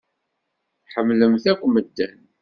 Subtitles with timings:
[0.85, 2.19] Tḥemmlemt akk medden.